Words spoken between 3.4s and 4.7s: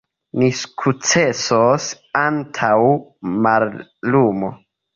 mallumo.